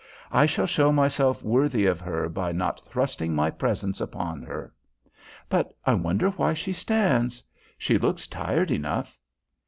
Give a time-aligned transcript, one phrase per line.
[0.31, 4.73] I shall show myself worthy of her by not thrusting my presence upon her.
[5.47, 7.43] But I wonder why she stands?
[7.77, 9.19] She looks tired enough."